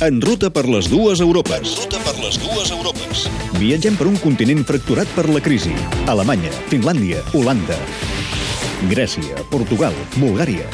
[0.00, 1.74] En ruta per les dues Europes.
[1.76, 3.26] Ruta per les dues Europes.
[3.60, 5.74] Viatgem per un continent fracturat per la crisi.
[6.08, 7.76] Alemanya, Finlàndia, Holanda.
[8.88, 10.64] Grècia, Portugal, Bulgària.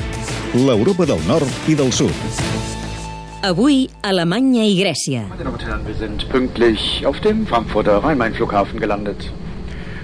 [0.54, 2.14] L'Europa del nord i del sud.
[3.42, 5.24] Avui, Alemanya i Grècia.
[5.26, 9.26] Meine Damen und Herren, wir sind pünktlich auf dem Frankfurter Rhein-Main-Flughafen gelandet.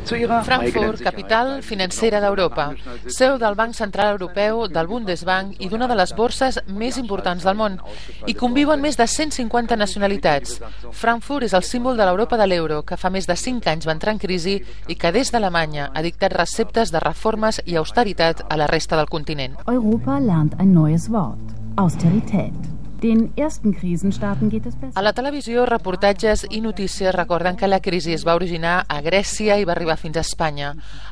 [0.04, 2.72] Frankfurt, capital financera d'Europa,
[3.06, 7.56] seu del Banc Central Europeu, del Bundesbank i d'una de les borses més importants del
[7.58, 7.78] món.
[8.26, 10.58] Hi conviuen més de 150 nacionalitats.
[10.90, 13.96] Frankfurt és el símbol de l'Europa de l'euro, que fa més de 5 anys va
[13.96, 18.58] entrar en crisi i que des d'Alemanya ha dictat receptes de reformes i austeritat a
[18.58, 19.56] la resta del continent.
[19.66, 21.58] Europa lernt ein neues Wort.
[21.76, 22.71] Austerität.
[23.02, 24.94] Den ersten Krisenstaaten geht es besser.
[24.94, 29.56] A la televisió, reportatges i notícies recorden que la crisi es va originar a Grècia
[29.58, 30.68] i va arribar fins a Espanya.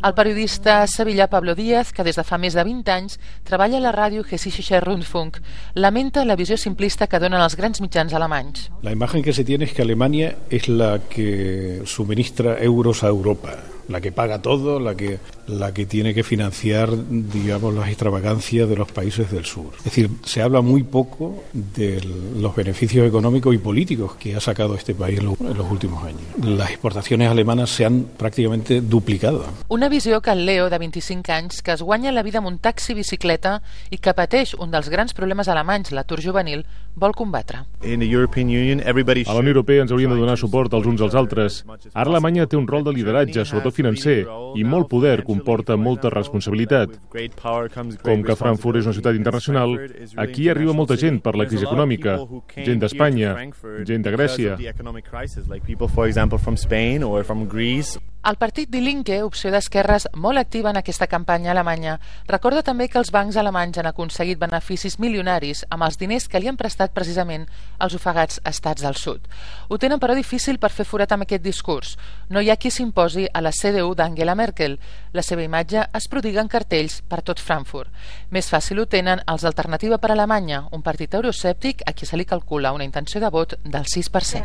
[0.07, 3.85] El periodista sevillà Pablo Díaz, que des de fa més de 20 anys treballa a
[3.89, 5.41] la ràdio Hessische Rundfunk,
[5.75, 8.69] lamenta la visió simplista que donen els grans mitjans alemanys.
[8.83, 13.59] La imagen que se tiene es que Alemania es la que suministra euros a Europa,
[13.91, 18.77] la que paga todo, la que, la que tiene que financiar, digamos, las extravagancias de
[18.77, 19.73] los países del sur.
[19.79, 22.01] Es decir, se habla muy poco de
[22.37, 26.05] los beneficios económicos y políticos que ha sacado este país en los, en los últimos
[26.05, 26.21] años.
[26.43, 29.45] Las exportaciones alemanas se han prácticamente duplicado.
[29.69, 32.59] Una visió que el Leo, de 25 anys, que es guanya la vida amb un
[32.59, 33.59] taxi bicicleta
[33.91, 37.65] i que pateix un dels grans problemes alemanys, l'atur juvenil, vol combatre.
[37.81, 41.65] A la Unió Europea ens hauríem de donar suport els uns als altres.
[41.95, 46.99] Ara Alemanya té un rol de lideratge, sobretot financer, i molt poder comporta molta responsabilitat.
[48.03, 49.77] Com que Frankfurt és una ciutat internacional,
[50.17, 52.19] aquí arriba molta gent per la crisi econòmica,
[52.57, 53.35] gent d'Espanya,
[53.87, 54.57] gent de Grècia.
[58.23, 61.95] El partit Die Linke, opció d'esquerres molt activa en aquesta campanya alemanya,
[62.29, 66.51] recorda també que els bancs alemanys han aconseguit beneficis milionaris amb els diners que li
[66.51, 67.47] han prestat precisament
[67.79, 69.25] als ofegats estats del sud.
[69.71, 71.95] Ho tenen però difícil per fer forat amb aquest discurs.
[72.29, 74.77] No hi ha qui s'imposi a la CDU d'Angela Merkel.
[75.17, 77.89] La seva imatge es prodiga en cartells per tot Frankfurt.
[78.29, 82.29] Més fàcil ho tenen els d'Alternativa per Alemanya, un partit euroscèptic a qui se li
[82.29, 84.45] calcula una intenció de vot del 6%.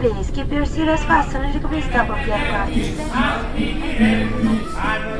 [0.00, 2.72] Please keep your fastened and you can stop off the aircraft.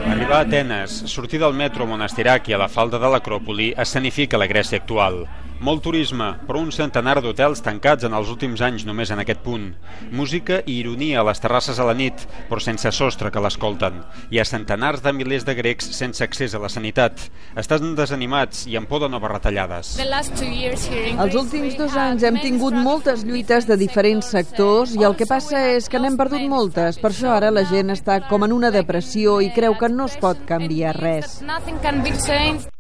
[0.09, 4.49] Arribar a Atenes, sortir del metro Monastirac i a la falda de l'Acròpoli escenifica la
[4.49, 5.27] Grècia actual.
[5.61, 9.67] Molt turisme, però un centenar d'hotels tancats en els últims anys només en aquest punt.
[10.09, 13.99] Música i ironia a les terrasses a la nit, però sense sostre que l'escolten.
[14.33, 17.27] Hi ha centenars de milers de grecs sense accés a la sanitat.
[17.61, 19.91] Estan desanimats i amb por de noves retallades.
[20.01, 25.61] Els últims dos anys hem tingut moltes lluites de diferents sectors i el que passa
[25.75, 26.97] és que n'hem perdut moltes.
[27.05, 30.17] Per això ara la gent està com en una depressió i creu que no es
[30.25, 31.43] pot canviar res.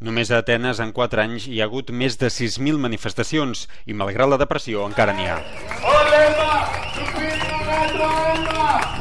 [0.00, 4.28] Només a Atenes en 4 anys hi ha hagut més de 6.000 manifestacions i malgrat
[4.30, 5.40] la depressió encara n'hi ha.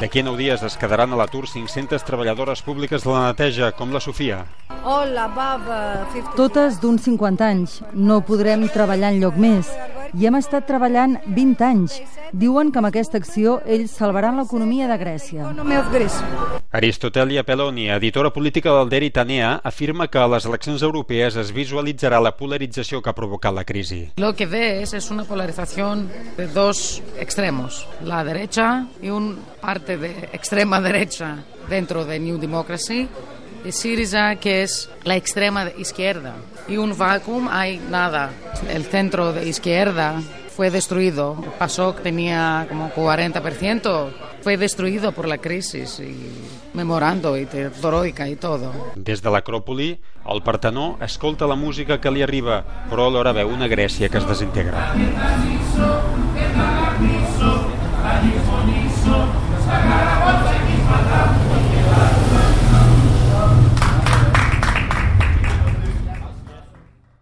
[0.00, 3.92] D'aquí a 9 dies es quedaran a l'atur 500 treballadores públiques de la neteja, com
[3.92, 4.46] la Sofia.
[6.38, 7.82] Totes d'un 50 anys.
[7.92, 9.68] No podrem treballar en lloc més.
[10.16, 12.00] I hem estat treballant 20 anys.
[12.32, 15.52] Diuen que amb aquesta acció ells salvaran l'economia de Grècia.
[16.72, 22.20] Aristotelia Peloni, editora política del Deri Tanea, afirma que a les eleccions europees es visualitzarà
[22.22, 24.12] la polarització que ha provocat la crisi.
[24.22, 30.30] Lo que ves es una polarización de dos extremos, la derecha y una parte de
[30.32, 33.08] extrema derecha dentro de New Democracy
[33.64, 36.36] y Syriza que es la extrema izquierda
[36.68, 38.30] y un vacuum hay nada.
[38.68, 40.22] El centro de izquierda
[40.60, 41.38] fue destruido.
[41.42, 44.10] El PASOK tenía como 40%,
[44.42, 46.14] fue destruido por la crisis y
[46.74, 48.70] memorando y troika y todo.
[48.94, 49.96] Des de l'Acròpoli,
[50.28, 52.60] el Partenó escolta la música que li arriba,
[52.92, 54.92] però alhora veu una Grècia que es desintegra.